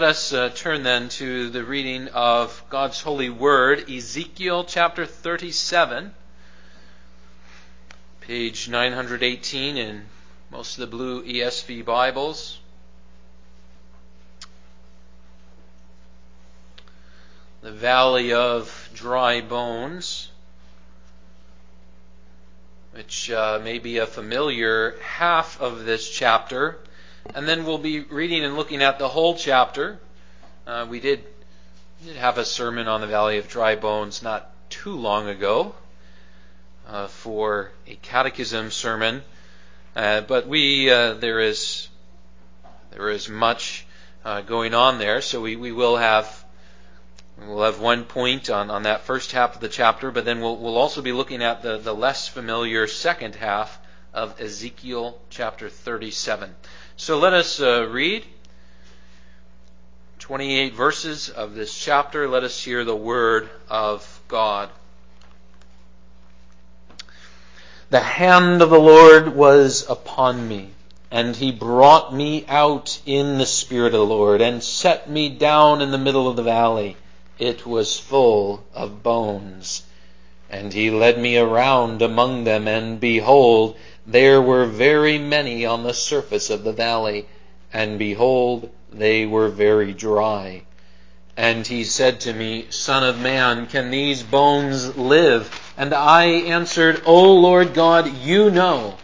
[0.00, 6.14] Let us uh, turn then to the reading of God's holy word, Ezekiel chapter 37,
[8.22, 10.06] page 918 in
[10.50, 12.58] most of the blue ESV Bibles.
[17.60, 20.30] The valley of dry bones,
[22.92, 26.78] which uh, may be a familiar half of this chapter
[27.34, 29.98] and then we'll be reading and looking at the whole chapter.
[30.66, 31.24] Uh, we did,
[32.04, 35.74] did have a sermon on the Valley of Dry Bones not too long ago
[36.88, 39.22] uh, for a catechism sermon,
[39.96, 41.88] uh, but we uh, there is
[42.92, 43.86] there is much
[44.24, 46.44] uh, going on there, so we, we will have
[47.38, 50.56] we'll have one point on, on that first half of the chapter, but then we'll
[50.56, 53.78] we'll also be looking at the, the less familiar second half
[54.12, 56.54] of Ezekiel chapter 37.
[57.00, 58.26] So let us uh, read
[60.18, 62.28] 28 verses of this chapter.
[62.28, 64.68] Let us hear the word of God.
[67.88, 70.72] The hand of the Lord was upon me,
[71.10, 75.80] and he brought me out in the Spirit of the Lord, and set me down
[75.80, 76.98] in the middle of the valley.
[77.38, 79.84] It was full of bones.
[80.50, 83.76] And he led me around among them, and behold,
[84.06, 87.26] there were very many on the surface of the valley,
[87.72, 90.62] and behold, they were very dry.
[91.36, 95.72] And he said to me, Son of man, can these bones live?
[95.76, 98.98] And I answered, O Lord God, you know.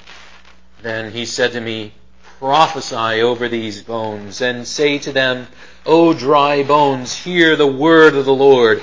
[0.82, 1.92] Then he said to me,
[2.38, 5.46] Prophesy over these bones, and say to them,
[5.86, 8.82] O dry bones, hear the word of the Lord.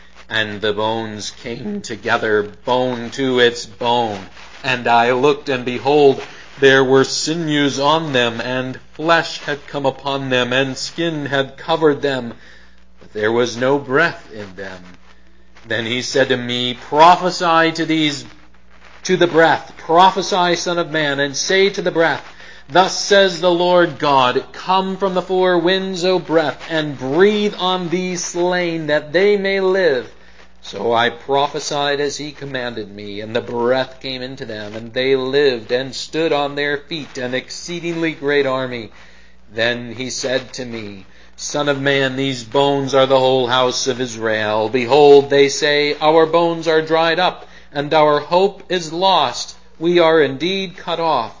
[0.31, 4.25] and the bones came together, bone to its bone.
[4.63, 6.23] And I looked, and behold,
[6.61, 12.01] there were sinews on them, and flesh had come upon them, and skin had covered
[12.01, 12.33] them,
[13.01, 14.81] but there was no breath in them.
[15.67, 18.23] Then he said to me, Prophesy to these,
[19.03, 22.25] to the breath, prophesy, son of man, and say to the breath,
[22.69, 27.89] Thus says the Lord God, Come from the four winds, O breath, and breathe on
[27.89, 30.09] these slain, that they may live.
[30.63, 35.15] So I prophesied as he commanded me, and the breath came into them, and they
[35.15, 38.91] lived and stood on their feet, an exceedingly great army.
[39.51, 41.05] Then he said to me,
[41.35, 44.69] Son of man, these bones are the whole house of Israel.
[44.69, 49.55] Behold, they say, Our bones are dried up, and our hope is lost.
[49.79, 51.40] We are indeed cut off.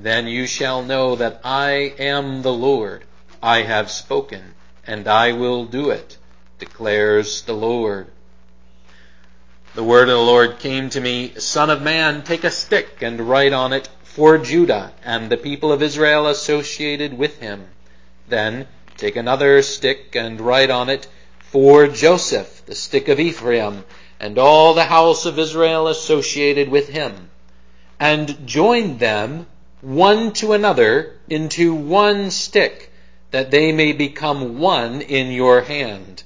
[0.00, 3.04] then you shall know that I am the Lord.
[3.42, 4.54] I have spoken,
[4.86, 6.16] and I will do it,
[6.58, 8.08] declares the Lord.
[9.74, 13.28] The word of the Lord came to me, Son of man, take a stick and
[13.28, 17.68] write on it, for Judah and the people of Israel associated with him.
[18.28, 18.66] Then
[18.96, 21.06] take another stick and write on it,
[21.38, 23.84] for Joseph, the stick of Ephraim,
[24.18, 27.28] and all the house of Israel associated with him.
[28.00, 29.46] And join them
[29.80, 32.90] one to another into one stick,
[33.30, 36.22] that they may become one in your hand.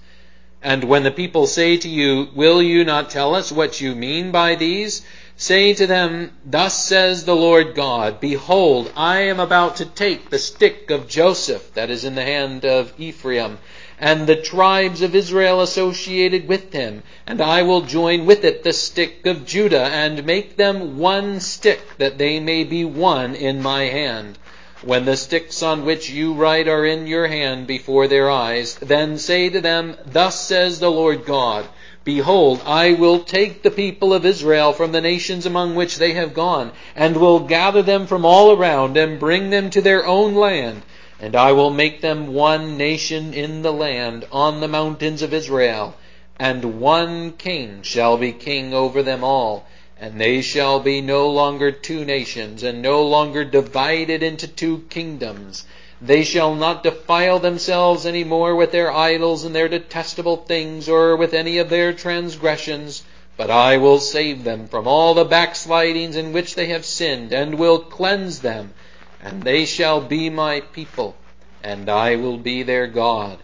[0.62, 4.30] And when the people say to you, Will you not tell us what you mean
[4.30, 5.02] by these?
[5.36, 10.38] Say to them, Thus says the Lord God, Behold, I am about to take the
[10.38, 13.58] stick of Joseph that is in the hand of Ephraim,
[14.02, 18.72] and the tribes of Israel associated with him, and I will join with it the
[18.72, 23.84] stick of Judah, and make them one stick, that they may be one in my
[23.84, 24.38] hand.
[24.82, 29.18] When the sticks on which you write are in your hand before their eyes, then
[29.18, 31.66] say to them, Thus says the Lord God,
[32.02, 36.32] Behold, I will take the people of Israel from the nations among which they have
[36.32, 40.80] gone, and will gather them from all around, and bring them to their own land
[41.22, 45.94] And I will make them one nation in the land on the mountains of Israel,
[46.38, 49.66] and one king shall be king over them all.
[50.00, 55.66] And they shall be no longer two nations, and no longer divided into two kingdoms.
[56.00, 61.16] They shall not defile themselves any more with their idols and their detestable things, or
[61.16, 63.02] with any of their transgressions.
[63.36, 67.56] But I will save them from all the backslidings in which they have sinned, and
[67.56, 68.72] will cleanse them
[69.22, 71.14] and they shall be my people,
[71.62, 73.38] and I will be their God.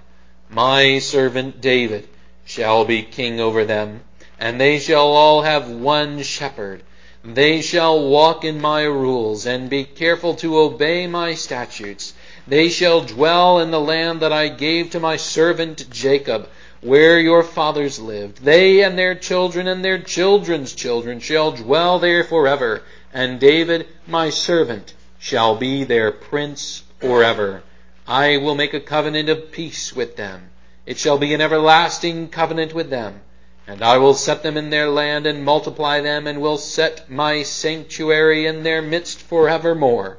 [0.48, 2.08] My servant David
[2.44, 4.02] shall be king over them,
[4.38, 6.82] and they shall all have one shepherd.
[7.24, 12.14] They shall walk in my rules, and be careful to obey my statutes.
[12.46, 16.48] They shall dwell in the land that I gave to my servant Jacob,
[16.80, 18.44] where your fathers lived.
[18.44, 22.82] They and their children and their children's children shall dwell there forever.
[23.12, 27.62] And David, my servant, shall be their prince forever.
[28.06, 30.50] I will make a covenant of peace with them.
[30.84, 33.20] It shall be an everlasting covenant with them.
[33.66, 37.42] And I will set them in their land and multiply them, and will set my
[37.42, 40.18] sanctuary in their midst forevermore.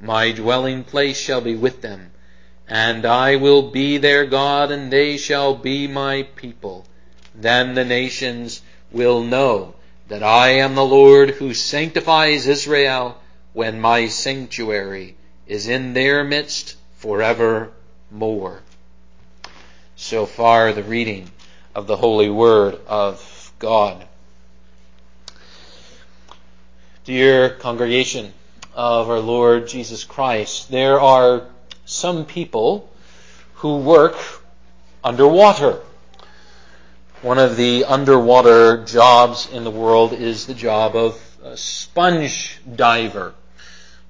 [0.00, 2.12] My dwelling place shall be with them,
[2.66, 6.86] and I will be their God, and they shall be my people.
[7.34, 9.74] Then the nations will know
[10.08, 13.20] that I am the Lord who sanctifies Israel
[13.52, 15.16] when my sanctuary
[15.46, 18.62] is in their midst forevermore.
[19.96, 21.30] So far, the reading
[21.74, 24.06] of the holy word of God.
[27.04, 28.32] Dear congregation
[28.74, 31.46] of our Lord Jesus Christ, there are
[31.84, 32.92] some people
[33.54, 34.16] who work
[35.02, 35.80] underwater.
[37.22, 43.34] One of the underwater jobs in the world is the job of a sponge diver.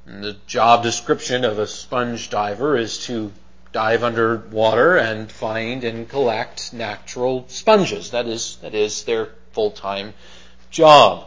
[0.08, 3.31] And the job description of a sponge diver is to
[3.72, 8.12] dive underwater and find and collect natural sponges.
[8.12, 10.14] That is, that is their full-time
[10.70, 11.26] job.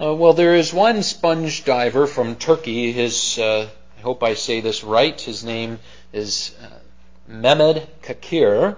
[0.00, 2.90] Uh, well, there is one sponge diver from Turkey.
[2.90, 3.68] His, uh,
[3.98, 5.20] I hope I say this right.
[5.20, 5.78] His name
[6.10, 6.68] is uh,
[7.28, 8.76] Mehmed Kakir.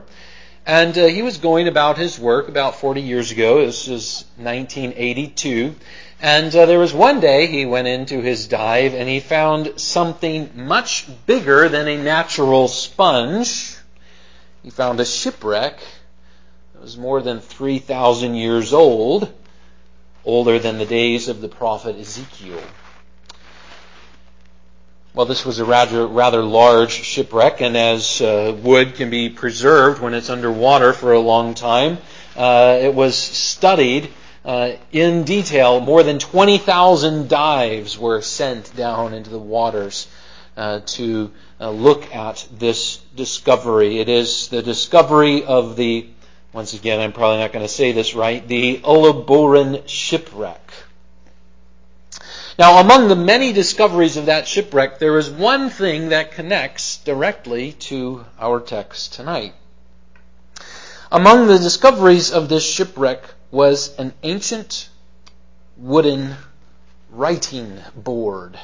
[0.66, 3.64] And uh, he was going about his work about 40 years ago.
[3.64, 5.76] This is 1982.
[6.22, 10.52] And uh, there was one day he went into his dive and he found something
[10.54, 13.76] much bigger than a natural sponge.
[14.62, 15.80] He found a shipwreck
[16.74, 19.32] that was more than 3,000 years old,
[20.24, 22.62] older than the days of the prophet Ezekiel.
[25.14, 30.00] Well, this was a rather, rather large shipwreck, and as uh, wood can be preserved
[30.00, 31.98] when it's underwater for a long time,
[32.36, 34.08] uh, it was studied
[34.44, 35.80] uh, in detail.
[35.80, 40.08] More than 20,000 dives were sent down into the waters
[40.56, 41.30] uh, to
[41.60, 44.00] uh, look at this discovery.
[44.00, 46.08] It is the discovery of the,
[46.52, 50.58] once again, I'm probably not going to say this right, the Uluburun shipwreck.
[52.58, 57.72] Now, among the many discoveries of that shipwreck, there is one thing that connects directly
[57.72, 59.54] to our text tonight.
[61.10, 63.22] Among the discoveries of this shipwreck
[63.52, 64.88] was an ancient
[65.76, 66.34] wooden
[67.10, 68.58] writing board.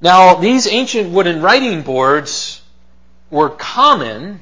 [0.00, 2.62] Now, these ancient wooden writing boards
[3.30, 4.40] were common,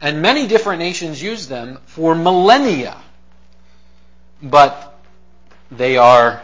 [0.00, 2.96] and many different nations used them for millennia.
[4.42, 4.98] But
[5.70, 6.42] they are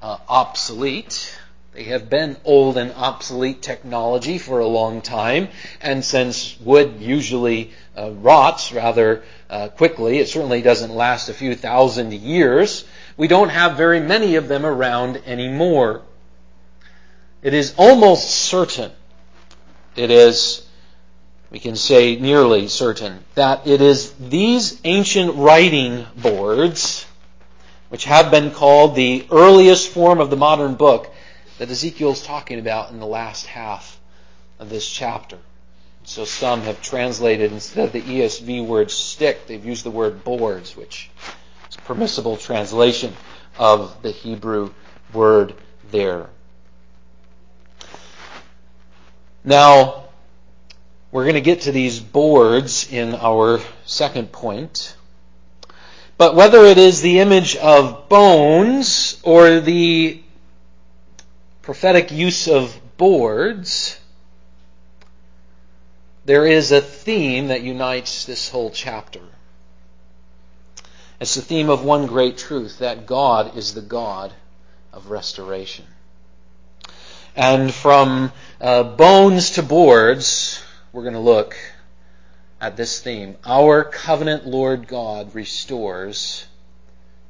[0.00, 1.38] uh, obsolete.
[1.74, 5.48] They have been old and obsolete technology for a long time,
[5.80, 10.18] and since wood usually uh, rots rather uh, quickly.
[10.18, 12.84] It certainly doesn't last a few thousand years.
[13.16, 16.02] We don't have very many of them around anymore.
[17.42, 18.92] It is almost certain,
[19.96, 20.66] it is,
[21.50, 27.06] we can say nearly certain, that it is these ancient writing boards,
[27.88, 31.12] which have been called the earliest form of the modern book,
[31.62, 34.00] that Ezekiel is talking about in the last half
[34.58, 35.38] of this chapter.
[36.02, 40.76] So some have translated instead of the ESV word stick, they've used the word boards,
[40.76, 41.08] which
[41.70, 43.14] is a permissible translation
[43.60, 44.74] of the Hebrew
[45.12, 45.54] word
[45.92, 46.30] there.
[49.44, 50.06] Now,
[51.12, 54.96] we're going to get to these boards in our second point.
[56.18, 60.22] But whether it is the image of bones or the
[61.62, 63.98] prophetic use of boards,
[66.24, 69.20] there is a theme that unites this whole chapter.
[71.20, 74.32] It's the theme of one great truth that God is the God
[74.92, 75.86] of restoration.
[77.34, 81.56] And from uh, bones to boards, we're going to look
[82.60, 83.36] at this theme.
[83.46, 86.44] Our covenant Lord God restores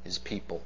[0.03, 0.63] his people.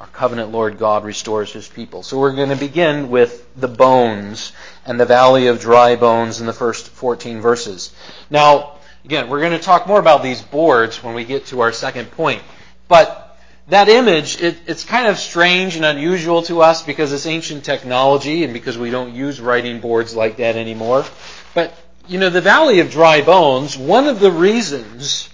[0.00, 2.02] Our covenant Lord God restores his people.
[2.02, 4.52] So we're going to begin with the bones
[4.86, 7.92] and the valley of dry bones in the first 14 verses.
[8.30, 11.70] Now, again, we're going to talk more about these boards when we get to our
[11.70, 12.40] second point.
[12.88, 13.38] But
[13.68, 18.42] that image, it, it's kind of strange and unusual to us because it's ancient technology
[18.42, 21.04] and because we don't use writing boards like that anymore.
[21.52, 21.74] But,
[22.08, 25.28] you know, the Valley of Dry Bones, one of the reasons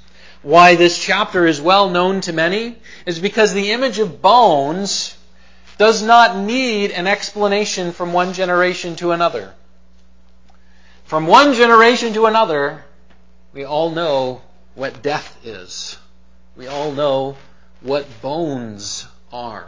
[0.47, 5.19] why this chapter is well known to many is because the image of bones
[5.77, 9.53] does not need an explanation from one generation to another.
[11.03, 12.85] From one generation to another,
[13.53, 14.41] we all know
[14.77, 15.99] what death is.
[16.57, 17.37] We all know
[17.81, 19.67] what bones are.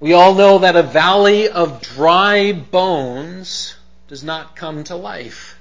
[0.00, 3.76] We all know that a valley of dry bones
[4.08, 5.58] does not come to life.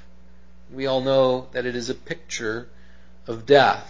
[0.71, 2.69] We all know that it is a picture
[3.29, 3.85] of death.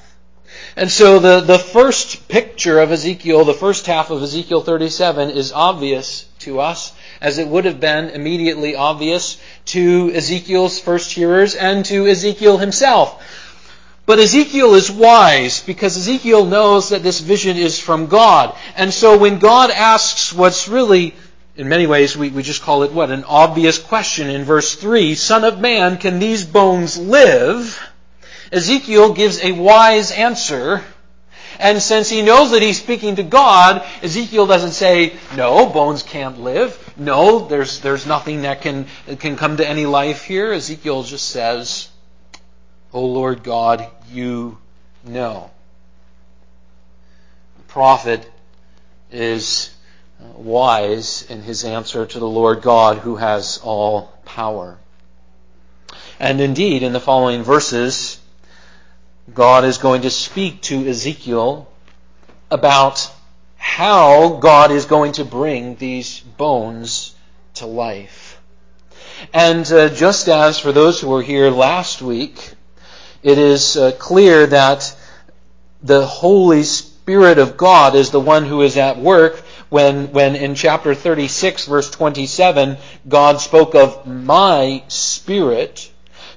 [0.75, 5.53] And so the, the first picture of Ezekiel, the first half of Ezekiel 37, is
[5.53, 6.91] obvious to us,
[7.21, 13.23] as it would have been immediately obvious to Ezekiel's first hearers and to Ezekiel himself.
[14.05, 18.55] But Ezekiel is wise because Ezekiel knows that this vision is from God.
[18.75, 21.13] And so when God asks what's really,
[21.55, 23.11] in many ways, we, we just call it what?
[23.11, 27.79] An obvious question in verse 3 Son of man, can these bones live?
[28.51, 30.83] Ezekiel gives a wise answer.
[31.59, 36.39] And since he knows that he's speaking to God, Ezekiel doesn't say, no, bones can't
[36.39, 36.93] live.
[36.97, 38.87] No, there's, there's nothing that can,
[39.19, 40.53] can come to any life here.
[40.53, 41.89] Ezekiel just says,
[42.93, 44.57] O Lord God, you
[45.03, 45.51] know.
[47.57, 48.31] The prophet
[49.11, 49.75] is
[50.35, 54.77] wise in his answer to the Lord God who has all power.
[56.19, 58.18] And indeed, in the following verses,
[59.33, 61.71] God is going to speak to Ezekiel
[62.49, 63.11] about
[63.57, 67.15] how God is going to bring these bones
[67.55, 68.39] to life.
[69.33, 72.53] And uh, just as for those who were here last week,
[73.21, 74.95] it is uh, clear that
[75.83, 80.55] the Holy Spirit of God is the one who is at work when, when in
[80.55, 85.91] chapter 36, verse 27, God spoke of my spirit.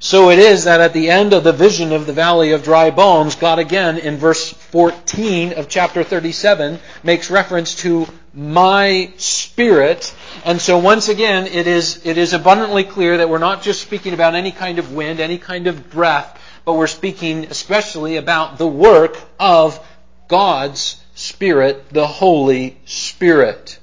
[0.05, 2.91] So it is that at the end of the vision of the valley of dry
[2.91, 10.13] bones, God again in verse 14 of chapter 37 makes reference to my spirit.
[10.45, 14.13] And so once again, it is, it is abundantly clear that we're not just speaking
[14.13, 18.67] about any kind of wind, any kind of breath, but we're speaking especially about the
[18.67, 19.79] work of
[20.27, 23.79] God's Spirit, the Holy Spirit.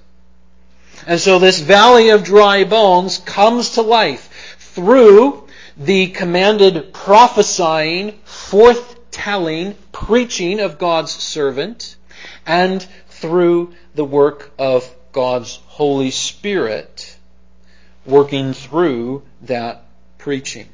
[1.08, 5.46] And so this valley of dry bones comes to life through
[5.80, 11.96] the commanded prophesying, forthtelling, preaching of God's servant,
[12.46, 17.16] and through the work of God's Holy Spirit
[18.06, 19.86] working through that
[20.18, 20.68] preaching.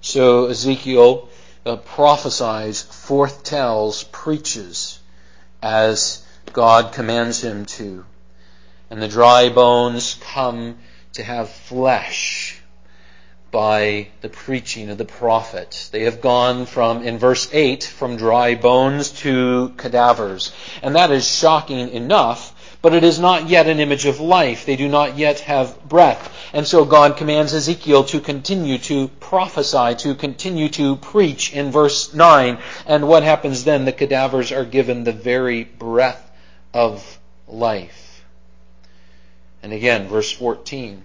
[0.00, 1.28] So Ezekiel
[1.66, 4.98] uh, prophesies, forthtells, preaches
[5.62, 6.24] as
[6.54, 8.06] God commands him to.
[8.88, 10.78] And the dry bones come
[11.12, 12.49] to have flesh
[13.50, 15.88] by the preaching of the prophet.
[15.92, 20.52] They have gone from, in verse 8, from dry bones to cadavers.
[20.82, 24.66] And that is shocking enough, but it is not yet an image of life.
[24.66, 26.32] They do not yet have breath.
[26.52, 32.14] And so God commands Ezekiel to continue to prophesy, to continue to preach in verse
[32.14, 32.58] 9.
[32.86, 33.84] And what happens then?
[33.84, 36.30] The cadavers are given the very breath
[36.72, 38.24] of life.
[39.62, 41.02] And again, verse 14.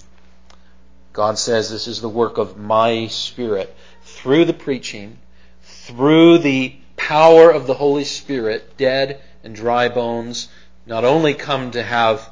[1.15, 3.74] God says this is the work of my Spirit.
[4.03, 5.17] Through the preaching,
[5.63, 10.50] through the power of the Holy Spirit, dead and dry bones
[10.86, 12.29] not only come to have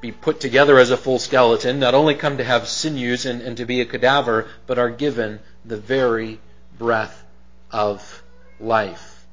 [0.00, 3.58] be put together as a full skeleton, not only come to have sinews and, and
[3.58, 6.40] to be a cadaver, but are given the very
[6.78, 7.24] breath
[7.70, 8.22] of
[8.58, 9.26] life.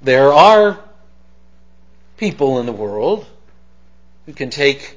[0.00, 0.78] There are
[2.16, 3.26] people in the world
[4.26, 4.95] who can take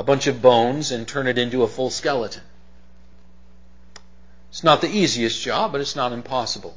[0.00, 2.42] a bunch of bones and turn it into a full skeleton.
[4.48, 6.74] It's not the easiest job, but it's not impossible.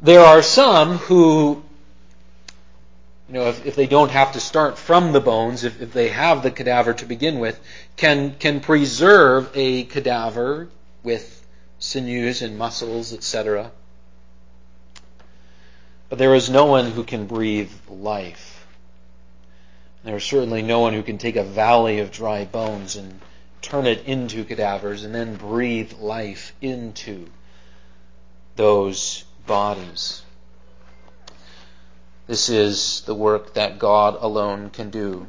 [0.00, 1.64] There are some who,
[3.28, 6.10] you know, if, if they don't have to start from the bones, if, if they
[6.10, 7.58] have the cadaver to begin with,
[7.96, 10.68] can, can preserve a cadaver
[11.02, 11.44] with
[11.80, 13.72] sinews and muscles, etc.
[16.08, 18.53] But there is no one who can breathe life.
[20.04, 23.20] There is certainly no one who can take a valley of dry bones and
[23.62, 27.26] turn it into cadavers and then breathe life into
[28.56, 30.22] those bodies.
[32.26, 35.26] This is the work that God alone can do.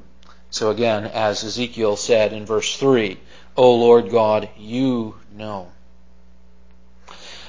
[0.49, 3.17] So again, as Ezekiel said in verse 3,
[3.55, 5.71] O Lord God, you know.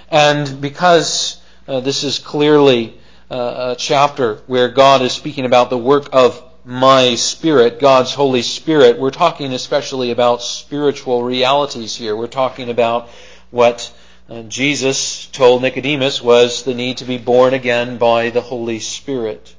[0.09, 2.99] And because uh, this is clearly
[3.31, 8.43] uh, a chapter where God is speaking about the work of my Spirit, God's Holy
[8.43, 12.17] Spirit, we're talking especially about spiritual realities here.
[12.17, 13.09] We're talking about
[13.53, 13.95] what
[14.29, 19.55] uh, Jesus told Nicodemus was the need to be born again by the Holy Spirit.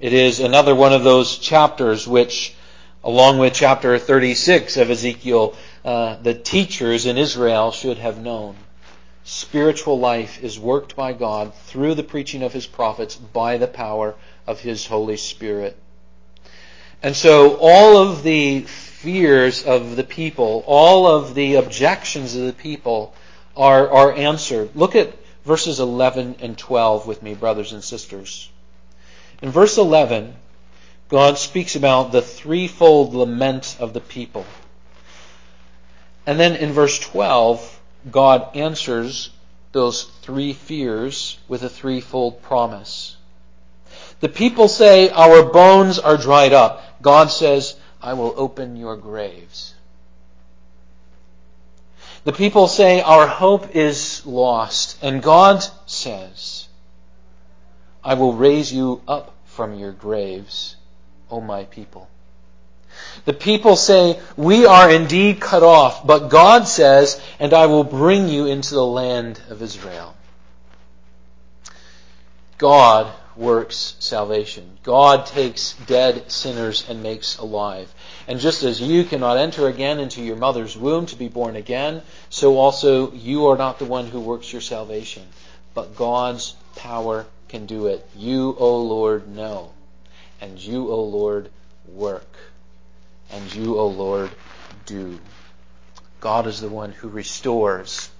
[0.00, 2.56] It is another one of those chapters which,
[3.04, 5.54] along with chapter 36 of Ezekiel,
[5.84, 8.56] uh, the teachers in Israel should have known.
[9.22, 14.16] Spiritual life is worked by God through the preaching of His prophets by the power
[14.44, 15.78] of His Holy Spirit.
[17.02, 22.52] And so all of the fears of the people, all of the objections of the
[22.52, 23.14] people
[23.56, 24.70] are, are answered.
[24.74, 25.12] Look at
[25.44, 28.50] verses 11 and 12 with me, brothers and sisters.
[29.42, 30.34] In verse 11,
[31.08, 34.44] God speaks about the threefold lament of the people.
[36.26, 39.30] And then in verse 12, God answers
[39.72, 43.16] those three fears with a threefold promise.
[44.20, 46.82] The people say, Our bones are dried up.
[47.06, 49.74] God says, I will open your graves.
[52.24, 56.66] The people say our hope is lost, and God says,
[58.02, 60.74] I will raise you up from your graves,
[61.30, 62.08] O my people.
[63.24, 68.28] The people say, We are indeed cut off, but God says, And I will bring
[68.28, 70.16] you into the land of Israel.
[72.58, 74.78] God works salvation.
[74.82, 77.92] God takes dead sinners and makes alive.
[78.26, 82.02] And just as you cannot enter again into your mother's womb to be born again,
[82.30, 85.24] so also you are not the one who works your salvation,
[85.74, 88.08] but God's power can do it.
[88.16, 89.72] You, O Lord, know.
[90.40, 91.50] And you, O Lord,
[91.88, 92.36] work.
[93.30, 94.30] And you, O Lord,
[94.86, 95.18] do.
[96.20, 98.10] God is the one who restores.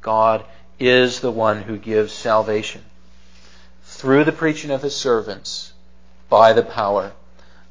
[0.00, 0.44] God
[0.78, 2.82] is the one who gives salvation
[3.96, 5.72] through the preaching of his servants
[6.28, 7.12] by the power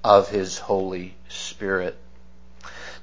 [0.03, 1.95] of his Holy Spirit.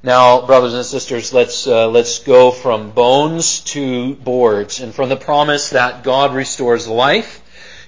[0.02, 5.16] Now, brothers and sisters, let's uh, let's go from bones to boards, and from the
[5.16, 7.40] promise that God restores life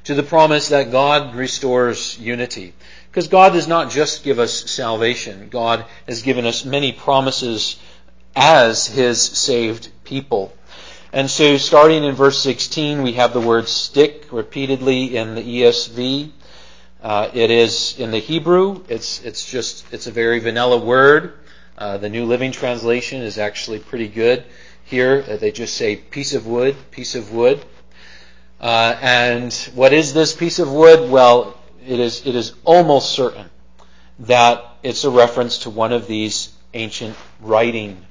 [0.04, 2.72] to the promise that God restores unity.
[3.10, 7.76] Because God does not just give us salvation; God has given us many promises
[8.36, 10.52] as His saved people.
[11.14, 16.32] And so, starting in verse 16, we have the word stick repeatedly in the ESV.
[17.00, 18.82] Uh, it is in the Hebrew.
[18.88, 21.34] It's it's just it's a very vanilla word.
[21.78, 24.42] Uh, the New Living Translation is actually pretty good
[24.86, 25.24] here.
[25.28, 27.64] Uh, they just say piece of wood, piece of wood.
[28.60, 31.08] Uh, and what is this piece of wood?
[31.08, 33.50] Well, it is it is almost certain
[34.18, 38.04] that it's a reference to one of these ancient writing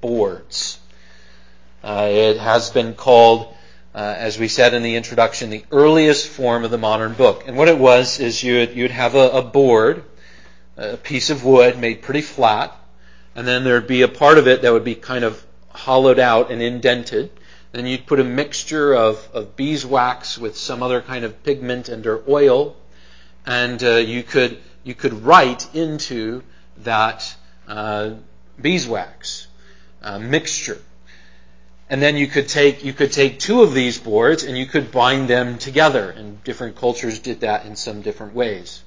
[0.00, 0.78] boards.
[1.82, 3.54] Uh, it has been called
[3.98, 7.48] uh, as we said in the introduction, the earliest form of the modern book.
[7.48, 10.04] And what it was is you'd, you'd have a, a board,
[10.76, 12.72] a piece of wood made pretty flat,
[13.34, 16.52] and then there'd be a part of it that would be kind of hollowed out
[16.52, 17.30] and indented.
[17.72, 22.06] Then you'd put a mixture of, of beeswax with some other kind of pigment and
[22.06, 22.76] or oil,
[23.46, 26.42] and uh, you could you could write into
[26.78, 27.34] that
[27.66, 28.12] uh,
[28.60, 29.48] beeswax
[30.02, 30.80] uh, mixture.
[31.90, 34.92] And then you could take you could take two of these boards and you could
[34.92, 36.10] bind them together.
[36.10, 38.82] And different cultures did that in some different ways.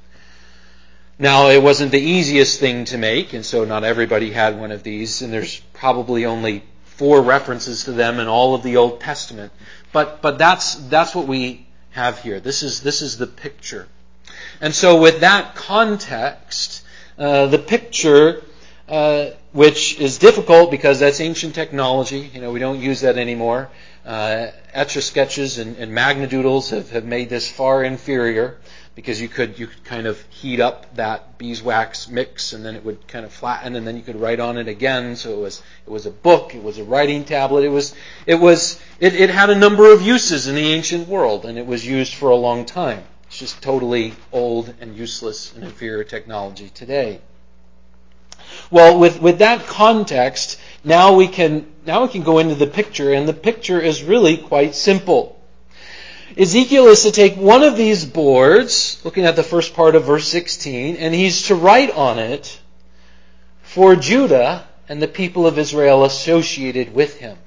[1.18, 4.82] Now it wasn't the easiest thing to make, and so not everybody had one of
[4.82, 9.52] these, and there's probably only four references to them in all of the Old Testament.
[9.92, 12.40] But but that's that's what we have here.
[12.40, 13.88] This is this is the picture.
[14.60, 16.84] And so with that context,
[17.18, 18.44] uh, the picture
[18.88, 22.30] uh, which is difficult because that's ancient technology.
[22.34, 23.70] You know, we don't use that anymore.
[24.06, 28.58] Uh, etch a sketches and, and Magna Doodles have, have made this far inferior
[28.96, 32.84] because you could you could kind of heat up that beeswax mix and then it
[32.84, 35.16] would kind of flatten and then you could write on it again.
[35.16, 37.94] So it was it was a book, it was a writing tablet, it was
[38.26, 41.68] it was it, it had a number of uses in the ancient world and it
[41.68, 43.04] was used for a long time.
[43.28, 47.22] It's just totally old and useless and inferior technology today.
[48.72, 53.12] Well, with, with that context, now we can now we can go into the picture,
[53.12, 55.38] and the picture is really quite simple.
[56.38, 60.28] Ezekiel is to take one of these boards, looking at the first part of verse
[60.28, 62.60] 16, and he's to write on it
[63.64, 67.38] for Judah and the people of Israel associated with him.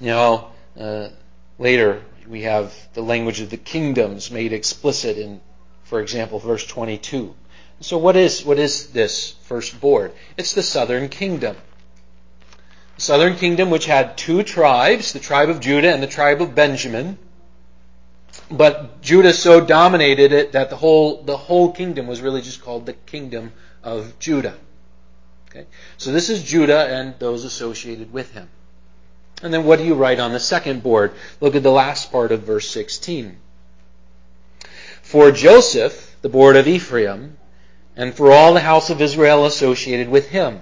[0.00, 1.08] Now, uh,
[1.58, 5.40] later we have the language of the kingdoms made explicit in,
[5.84, 7.34] for example, verse 22.
[7.82, 10.12] So what is, what is this first board?
[10.36, 11.56] It's the southern kingdom.
[12.96, 16.54] The southern kingdom which had two tribes, the tribe of Judah and the tribe of
[16.54, 17.18] Benjamin.
[18.48, 22.86] But Judah so dominated it that the whole, the whole kingdom was really just called
[22.86, 24.54] the kingdom of Judah.
[25.50, 25.66] Okay?
[25.98, 28.48] So this is Judah and those associated with him.
[29.42, 31.14] And then what do you write on the second board?
[31.40, 33.38] Look at the last part of verse 16.
[35.02, 37.38] For Joseph, the board of Ephraim,
[37.96, 40.60] and for all the house of Israel associated with him.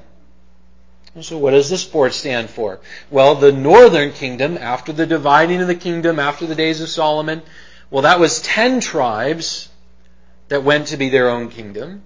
[1.21, 2.81] So what does this board stand for?
[3.11, 7.43] Well, the northern kingdom, after the dividing of the kingdom, after the days of Solomon,
[7.91, 9.69] well, that was ten tribes
[10.49, 12.03] that went to be their own kingdom.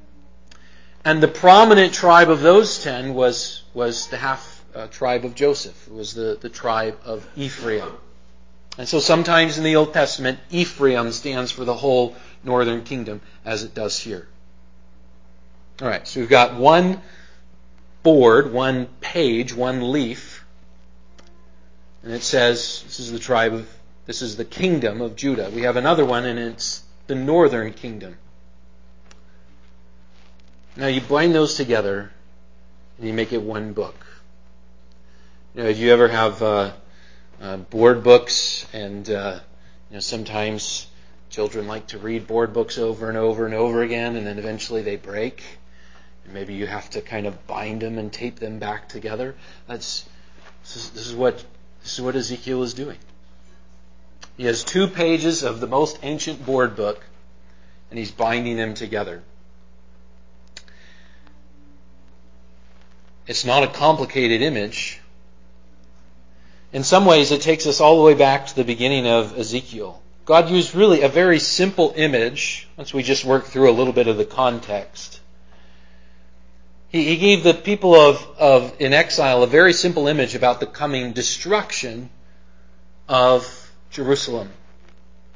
[1.04, 5.86] And the prominent tribe of those ten was, was the half uh, tribe of Joseph.
[5.86, 7.92] It was the, the tribe of Ephraim.
[8.78, 13.62] And so sometimes in the Old Testament, Ephraim stands for the whole northern kingdom, as
[13.62, 14.26] it does here.
[15.82, 17.00] All right, so we've got one
[18.04, 20.44] board, one page, one leaf,
[22.04, 23.68] and it says this is the tribe of,
[24.06, 25.50] this is the kingdom of Judah.
[25.52, 28.16] We have another one, and it's the northern kingdom.
[30.76, 32.12] Now you bind those together,
[32.98, 34.06] and you make it one book.
[35.56, 36.72] You know, do you ever have uh,
[37.42, 39.40] uh, board books and uh,
[39.90, 40.86] you know sometimes
[41.30, 44.82] children like to read board books over and over and over again, and then eventually
[44.82, 45.42] they break.
[46.32, 49.34] Maybe you have to kind of bind them and tape them back together.
[49.66, 50.08] That's
[50.62, 51.44] this is, this is what
[51.82, 52.98] this is what Ezekiel is doing.
[54.36, 57.04] He has two pages of the most ancient board book,
[57.90, 59.22] and he's binding them together.
[63.26, 65.00] It's not a complicated image.
[66.72, 70.02] In some ways, it takes us all the way back to the beginning of Ezekiel.
[70.24, 74.08] God used really a very simple image, once we just work through a little bit
[74.08, 75.20] of the context.
[76.94, 80.66] He, he gave the people of, of in exile a very simple image about the
[80.66, 82.08] coming destruction
[83.08, 84.50] of Jerusalem.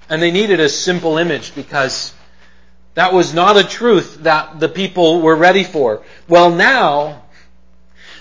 [0.08, 2.14] And they needed a simple image because
[2.94, 6.04] that was not a truth that the people were ready for.
[6.28, 7.24] Well, now,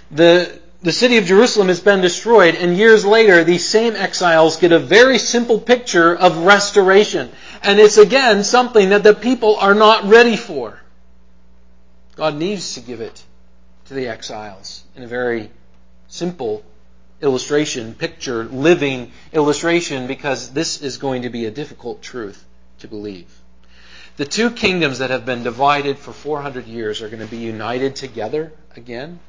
[0.10, 4.72] the, the city of Jerusalem has been destroyed, and years later, these same exiles get
[4.72, 7.30] a very simple picture of restoration.
[7.62, 10.80] And it's again something that the people are not ready for.
[12.16, 13.26] God needs to give it
[13.88, 15.50] to the exiles in a very
[16.08, 16.64] simple
[17.22, 22.46] illustration, picture, living illustration, because this is going to be a difficult truth
[22.80, 23.34] to believe.
[24.18, 27.96] The two kingdoms that have been divided for 400 years are going to be united
[27.96, 29.20] together again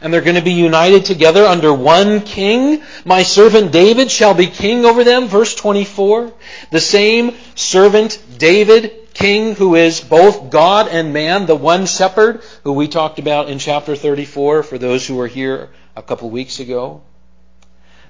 [0.00, 2.82] and they're going to be united together under one king.
[3.04, 5.28] My servant David shall be king over them.
[5.28, 6.32] Verse 24.
[6.70, 12.72] The same servant David, king who is both God and man, the one shepherd who
[12.72, 17.02] we talked about in chapter 34 for those who were here a couple weeks ago.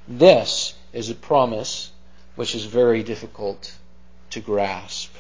[0.07, 1.91] This is a promise
[2.37, 3.75] which is very difficult
[4.31, 5.15] to grasp.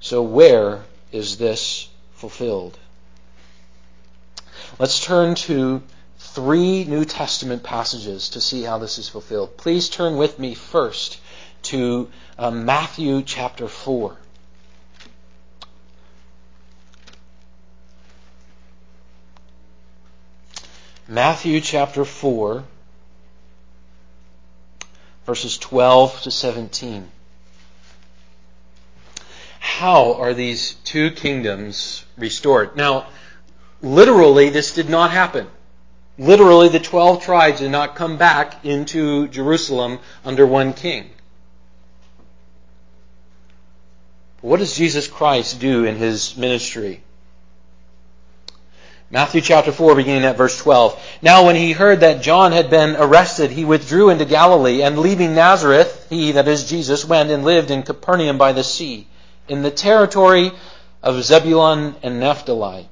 [0.00, 2.76] So where is this fulfilled?
[4.76, 5.84] Let's turn to
[6.18, 9.56] three New Testament passages to see how this is fulfilled.
[9.56, 11.20] Please turn with me first
[11.62, 14.16] to uh, Matthew chapter 4.
[21.12, 22.64] Matthew chapter 4,
[25.26, 27.10] verses 12 to 17.
[29.60, 32.76] How are these two kingdoms restored?
[32.76, 33.06] Now,
[33.82, 35.48] Literally, this did not happen.
[36.16, 41.10] Literally, the 12 tribes did not come back into Jerusalem under one king.
[44.40, 47.02] What does Jesus Christ do in his ministry?
[49.12, 51.00] Matthew chapter 4, beginning at verse 12.
[51.22, 55.36] Now, when he heard that John had been arrested, he withdrew into Galilee, and leaving
[55.36, 59.06] Nazareth, he, that is Jesus, went and lived in Capernaum by the sea,
[59.46, 60.50] in the territory
[61.04, 62.88] of Zebulun and Naphtali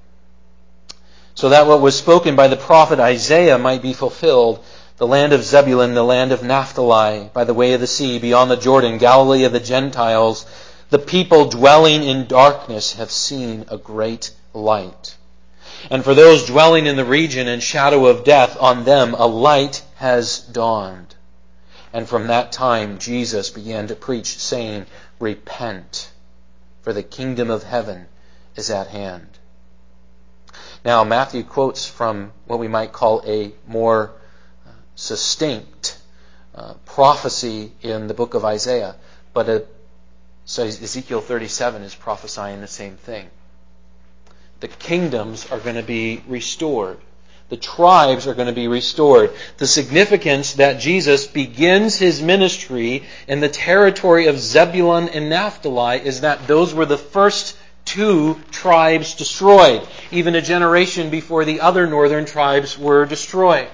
[1.41, 4.63] so that what was spoken by the prophet Isaiah might be fulfilled.
[4.99, 8.51] The land of Zebulun, the land of Naphtali, by the way of the sea, beyond
[8.51, 10.45] the Jordan, Galilee of the Gentiles,
[10.91, 15.17] the people dwelling in darkness have seen a great light.
[15.89, 19.83] And for those dwelling in the region and shadow of death, on them a light
[19.97, 21.15] has dawned.
[21.93, 24.87] And from that time, Jesus began to preach, saying,
[25.19, 26.11] Repent,
[26.83, 28.07] for the kingdom of heaven
[28.57, 29.39] is at hand.
[30.85, 34.13] Now, Matthew quotes from what we might call a more
[34.67, 35.99] uh, succinct
[36.55, 38.97] uh, prophecy in the book of Isaiah,
[39.35, 39.67] but a,
[40.45, 43.31] so Ezekiel 37 is prophesying the same thing.
[44.61, 46.99] The kingdoms are going to be restored.
[47.49, 49.33] The tribes are going to be restored.
[49.57, 56.21] The significance that Jesus begins his ministry in the territory of Zebulun and Naphtali is
[56.21, 62.25] that those were the first two tribes destroyed, even a generation before the other northern
[62.25, 63.69] tribes were destroyed.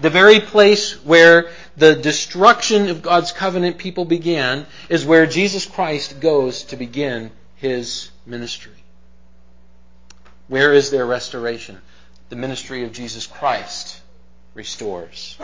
[0.00, 6.20] The very place where the destruction of God's covenant people began is where Jesus Christ
[6.20, 8.83] goes to begin his ministry.
[10.48, 11.80] Where is their restoration?
[12.28, 14.00] The ministry of Jesus Christ
[14.54, 15.36] restores.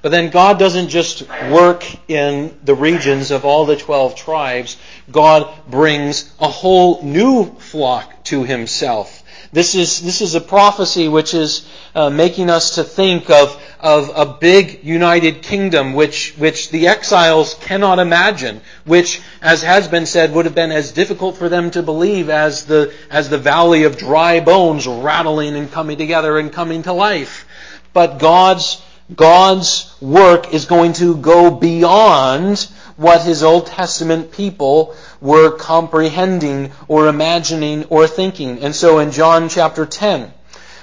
[0.00, 4.76] But then God doesn't just work in the regions of all the 12 tribes.
[5.10, 9.17] God brings a whole new flock to himself.
[9.50, 14.10] This is, this is a prophecy which is uh, making us to think of, of
[14.14, 20.34] a big united kingdom which, which the exiles cannot imagine, which, as has been said,
[20.34, 23.96] would have been as difficult for them to believe as the, as the valley of
[23.96, 27.46] dry bones rattling and coming together and coming to life.
[27.94, 28.82] But God's
[29.14, 37.06] God's work is going to go beyond what his Old Testament people were comprehending or
[37.06, 38.58] imagining or thinking.
[38.58, 40.34] And so in John chapter 10,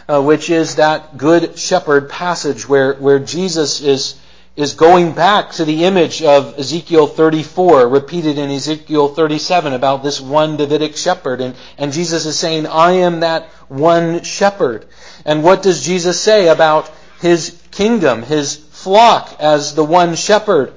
[0.08, 4.18] uh, which is that good shepherd passage where, where Jesus is,
[4.56, 10.22] is going back to the image of Ezekiel 34, repeated in Ezekiel 37 about this
[10.22, 11.42] one Davidic shepherd.
[11.42, 14.86] And, and Jesus is saying, I am that one shepherd.
[15.26, 20.72] And what does Jesus say about his kingdom, his flock as the one shepherd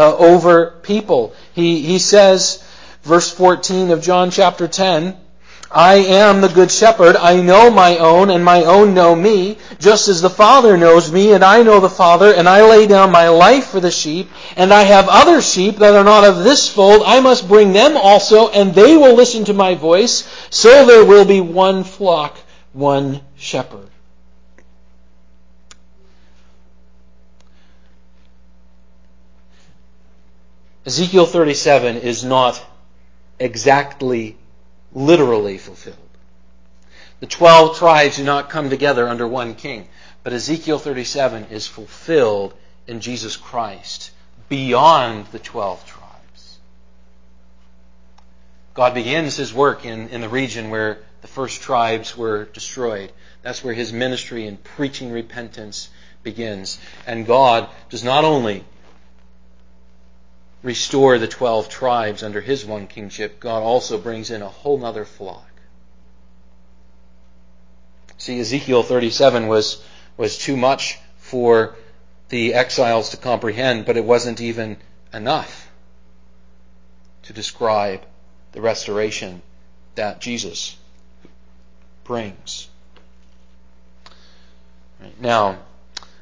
[0.00, 1.34] uh, over people.
[1.52, 2.64] He, he says,
[3.02, 5.14] verse 14 of John chapter 10,
[5.70, 7.16] I am the good shepherd.
[7.16, 11.34] I know my own, and my own know me, just as the Father knows me,
[11.34, 14.72] and I know the Father, and I lay down my life for the sheep, and
[14.72, 17.02] I have other sheep that are not of this fold.
[17.04, 21.26] I must bring them also, and they will listen to my voice, so there will
[21.26, 22.38] be one flock,
[22.72, 23.89] one shepherd.
[30.86, 32.64] Ezekiel 37 is not
[33.38, 34.36] exactly,
[34.94, 35.96] literally fulfilled.
[37.20, 39.88] The 12 tribes do not come together under one king,
[40.22, 42.54] but Ezekiel 37 is fulfilled
[42.86, 44.10] in Jesus Christ
[44.48, 46.58] beyond the 12 tribes.
[48.72, 53.12] God begins his work in, in the region where the first tribes were destroyed.
[53.42, 55.90] That's where his ministry in preaching repentance
[56.22, 56.78] begins.
[57.06, 58.64] And God does not only
[60.62, 65.04] restore the 12 tribes under his one kingship, God also brings in a whole other
[65.04, 65.46] flock.
[68.18, 69.82] See, Ezekiel 37 was,
[70.16, 71.74] was too much for
[72.28, 74.76] the exiles to comprehend, but it wasn't even
[75.12, 75.70] enough
[77.22, 78.02] to describe
[78.52, 79.42] the restoration
[79.94, 80.76] that Jesus
[82.04, 82.68] brings.
[85.00, 85.58] Right, now,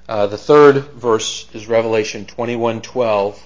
[0.09, 3.39] uh, the third verse is Revelation 21:12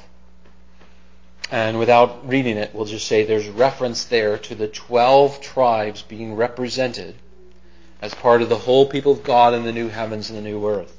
[1.53, 6.35] and without reading it, we'll just say there's reference there to the 12 tribes being
[6.35, 7.15] represented
[8.01, 10.67] as part of the whole people of God in the new heavens and the new
[10.67, 10.97] earth.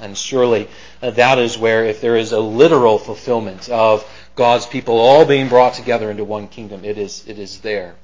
[0.00, 0.68] And surely
[1.00, 5.48] uh, that is where, if there is a literal fulfillment of God's people all being
[5.48, 7.94] brought together into one kingdom, it is, it is there.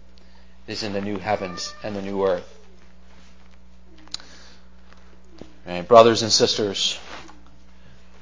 [0.68, 2.48] It is in the new heavens and the new earth.
[5.66, 6.96] Right, brothers and sisters,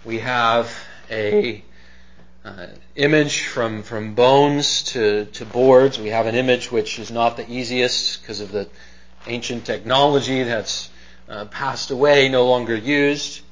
[0.03, 0.75] we have
[1.11, 1.63] a
[2.45, 5.99] uh, image from, from bones to, to boards.
[5.99, 8.69] We have an image which is not the easiest because of the
[9.27, 10.91] ancient technology that's
[11.29, 13.43] uh, passed away, no longer used.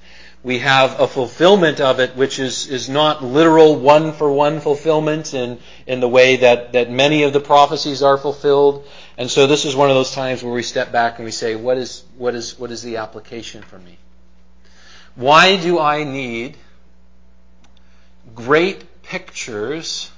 [0.42, 5.34] We have a fulfillment of it which is, is not literal one for one fulfillment
[5.34, 8.88] in, in the way that, that many of the prophecies are fulfilled.
[9.18, 11.56] And so this is one of those times where we step back and we say,
[11.56, 13.98] what is, what is, what is the application for me?
[15.14, 16.56] Why do I need
[18.34, 20.10] great pictures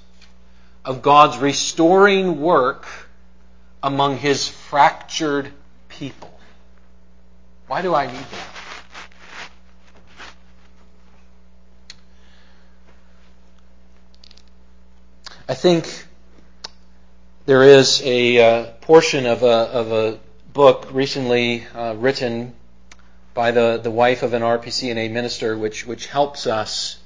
[0.84, 2.86] of God's restoring work
[3.82, 5.52] among his fractured
[5.88, 6.30] people.
[7.66, 8.52] Why do I need that?
[15.48, 16.06] I think
[17.44, 20.18] there is a uh, portion of a, of a
[20.52, 22.54] book recently uh, written
[23.34, 26.98] by the, the wife of an RPCNA minister, which, which helps us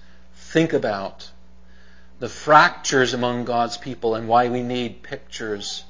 [0.51, 1.31] think about
[2.19, 5.85] the fractures among God's people and why we need pictures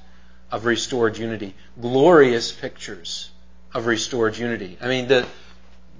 [0.51, 1.55] of restored unity.
[1.81, 3.31] Glorious pictures
[3.75, 4.79] of restored unity.
[4.81, 5.27] I mean, the,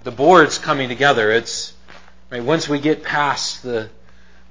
[0.05, 1.31] the board's coming together.
[1.31, 1.75] It's,
[2.31, 3.91] right, once we get past the,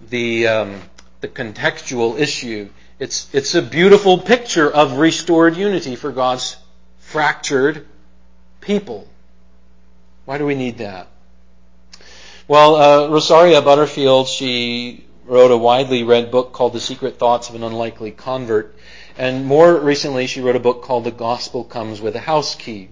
[0.10, 0.82] the, um,
[1.22, 6.58] the contextual issue, it's, it's a beautiful picture of restored unity for God's
[7.00, 7.86] fractured
[8.62, 9.08] people.
[10.26, 11.08] Why do we need that?
[12.48, 17.56] Well, uh, Rosaria Butterfield, she wrote a widely read book called The Secret Thoughts of
[17.56, 18.76] an Unlikely Convert.
[19.18, 22.90] And more recently, she wrote a book called The Gospel Comes with a House Key.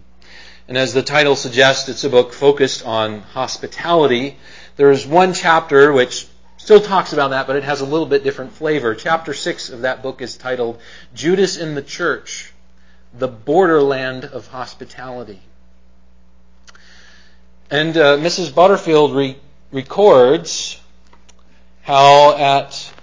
[0.67, 4.37] And as the title suggests, it's a book focused on hospitality.
[4.75, 6.25] There's one chapter which
[6.57, 8.95] still talks about that, but it has a little bit different flavor.
[8.95, 10.81] Chapter 6 of that book is titled
[11.13, 12.51] Judas in the Church,
[13.13, 15.41] the Borderland of Hospitality.
[17.69, 18.53] And uh, Mrs.
[18.53, 19.37] Butterfield re-
[19.73, 20.79] records
[21.81, 22.93] how at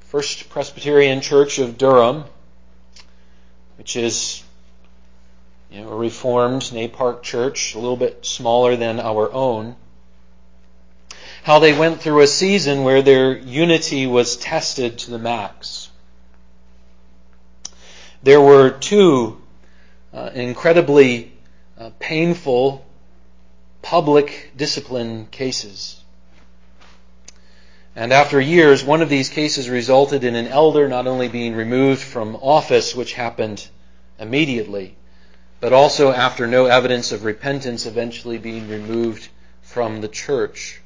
[0.00, 2.24] First Presbyterian Church of Durham,
[3.76, 4.42] which is
[5.70, 9.76] you know, a Reformed Park church, a little bit smaller than our own,
[11.44, 15.90] how they went through a season where their unity was tested to the max.
[18.22, 19.40] There were two
[20.14, 21.32] uh, incredibly
[21.78, 22.86] uh, painful
[23.82, 26.02] public discipline cases.
[27.94, 32.00] And after years, one of these cases resulted in an elder not only being removed
[32.00, 33.68] from office, which happened
[34.18, 34.96] immediately,
[35.60, 39.28] but also after no evidence of repentance, eventually being removed
[39.60, 40.80] from the church.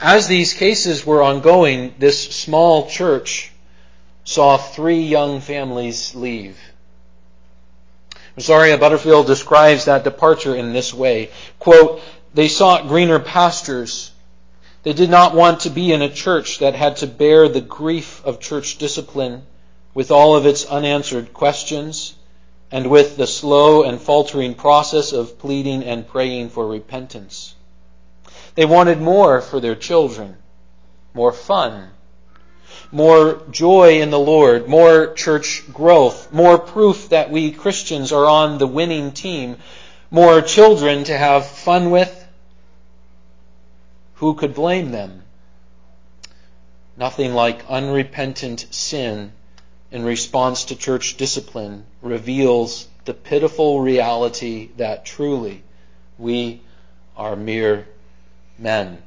[0.00, 3.52] As these cases were ongoing, this small church
[4.24, 6.58] saw three young families leave.
[8.36, 11.30] Rosaria Butterfield describes that departure in this way.
[11.58, 12.00] Quote,
[12.32, 14.12] they sought greener pastures.
[14.82, 18.24] They did not want to be in a church that had to bear the grief
[18.24, 19.42] of church discipline
[19.94, 22.14] with all of its unanswered questions
[22.70, 27.54] and with the slow and faltering process of pleading and praying for repentance.
[28.54, 30.36] They wanted more for their children,
[31.14, 31.90] more fun,
[32.92, 38.58] more joy in the Lord, more church growth, more proof that we Christians are on
[38.58, 39.56] the winning team,
[40.10, 42.16] more children to have fun with.
[44.14, 45.22] Who could blame them?
[46.96, 49.32] Nothing like unrepentant sin
[49.90, 55.62] in response to church discipline reveals the pitiful reality that truly
[56.18, 56.60] we
[57.16, 57.86] are mere
[58.58, 59.02] men.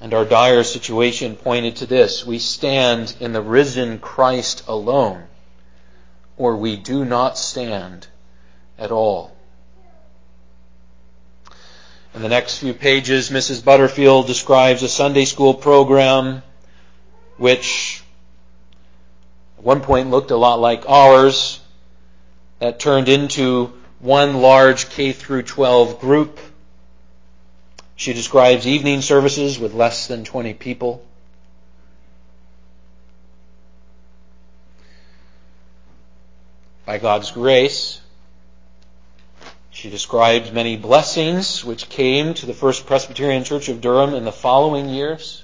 [0.00, 2.26] And our dire situation pointed to this.
[2.26, 5.24] We stand in the risen Christ alone,
[6.36, 8.06] or we do not stand
[8.78, 9.36] at all.
[12.14, 13.64] In the next few pages, Mrs.
[13.64, 16.42] Butterfield describes a Sunday school program
[17.36, 18.02] which
[19.58, 21.60] at one point looked a lot like ours
[22.58, 26.38] that turned into one large K through 12 group
[27.96, 31.02] she describes evening services with less than 20 people.
[36.84, 38.00] By God's grace,
[39.70, 44.32] she describes many blessings which came to the First Presbyterian Church of Durham in the
[44.32, 45.42] following years.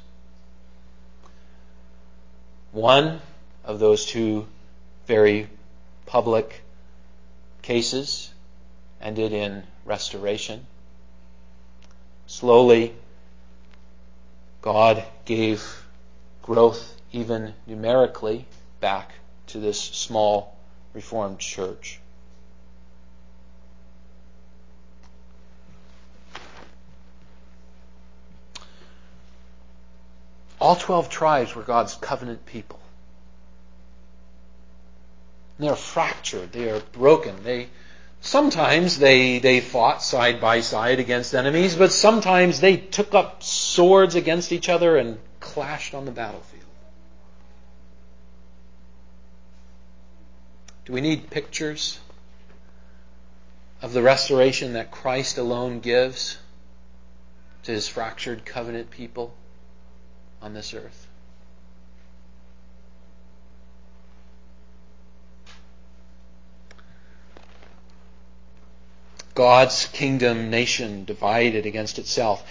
[2.70, 3.20] One
[3.64, 4.46] of those two
[5.06, 5.48] very
[6.06, 6.62] public
[7.62, 8.30] cases
[9.00, 10.66] ended in restoration.
[12.32, 12.94] Slowly,
[14.62, 15.84] God gave
[16.42, 18.46] growth, even numerically,
[18.80, 19.12] back
[19.48, 20.56] to this small
[20.94, 22.00] Reformed church.
[30.58, 32.80] All 12 tribes were God's covenant people.
[35.58, 37.68] They're fractured, they are broken, they
[38.22, 44.14] Sometimes they, they fought side by side against enemies, but sometimes they took up swords
[44.14, 46.62] against each other and clashed on the battlefield.
[50.84, 51.98] Do we need pictures
[53.82, 56.38] of the restoration that Christ alone gives
[57.64, 59.34] to his fractured covenant people
[60.40, 61.08] on this earth?
[69.34, 72.46] God's kingdom nation divided against itself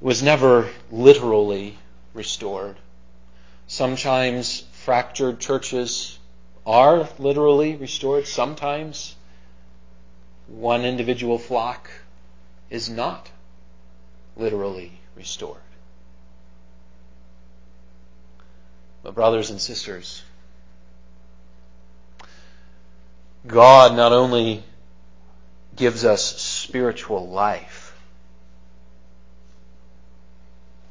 [0.00, 1.78] was never literally
[2.12, 2.76] restored.
[3.66, 6.18] Sometimes fractured churches
[6.66, 8.26] are literally restored.
[8.26, 9.14] Sometimes
[10.46, 11.90] one individual flock
[12.68, 13.30] is not
[14.36, 15.56] literally restored.
[19.02, 20.22] But, brothers and sisters,
[23.46, 24.62] God not only
[25.80, 27.98] gives us spiritual life.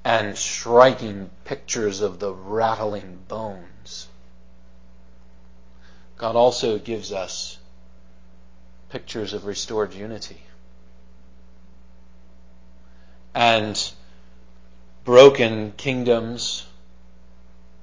[0.03, 4.07] And striking pictures of the rattling bones,
[6.17, 7.59] God also gives us
[8.89, 10.41] pictures of restored unity.
[13.35, 13.79] And
[15.05, 16.65] broken kingdoms,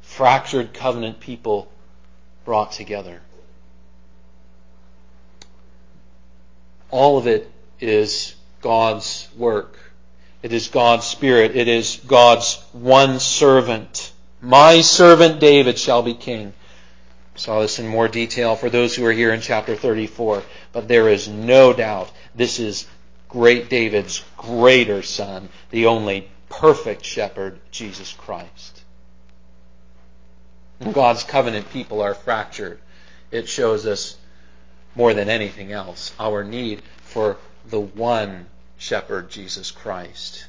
[0.01, 1.71] fractured covenant people
[2.45, 3.23] brought together.
[6.91, 9.79] All of it is God's work.
[10.43, 11.57] It is God's Spirit.
[11.57, 14.13] It is God's one servant.
[14.41, 16.53] My servant David shall be king.
[17.35, 20.43] Saw this in more detail for those who are here in chapter 34.
[20.73, 22.87] But there is no doubt this is
[23.29, 28.83] great David's greater son, the only perfect shepherd, Jesus Christ.
[30.81, 32.79] And God's covenant people are fractured.
[33.31, 34.17] It shows us
[34.97, 37.37] more than anything else our need for
[37.69, 38.47] the one
[38.79, 40.47] shepherd, Jesus Christ.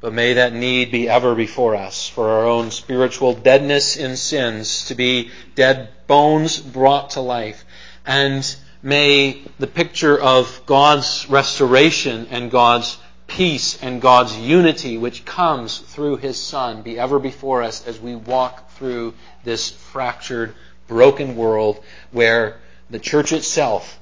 [0.00, 4.84] But may that need be ever before us for our own spiritual deadness in sins
[4.86, 7.64] to be dead bones brought to life.
[8.06, 15.78] And may the picture of God's restoration and God's peace and God's unity which comes
[15.78, 20.54] through His Son be ever before us as we walk through this fractured,
[20.86, 22.56] broken world where
[22.90, 23.98] the church itself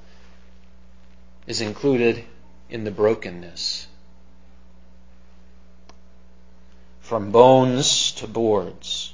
[1.47, 2.25] is included
[2.71, 3.87] in the brokenness.
[7.01, 9.13] From bones to boards,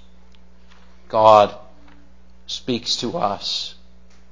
[1.09, 1.55] God
[2.47, 3.75] speaks to us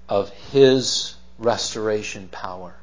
[0.08, 2.74] of His restoration power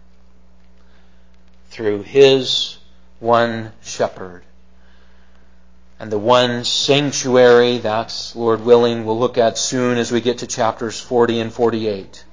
[1.69, 2.77] through His
[3.19, 4.43] one shepherd
[5.99, 10.47] and the one sanctuary that, Lord willing, we'll look at soon as we get to
[10.47, 12.23] chapters 40 and 48.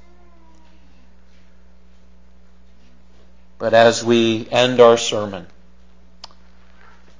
[3.65, 5.47] But as we end our sermon,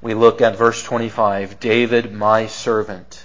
[0.03, 3.25] we look at verse 25 David, my servant.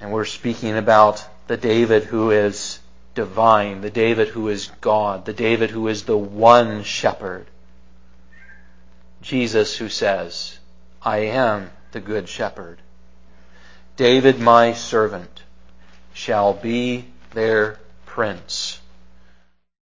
[0.00, 2.78] And we're speaking about the David who is
[3.16, 7.48] divine, the David who is God, the David who is the one shepherd.
[9.20, 10.56] Jesus who says,
[11.02, 12.78] I am the good shepherd.
[13.96, 15.42] David, my servant,
[16.12, 18.78] shall be their prince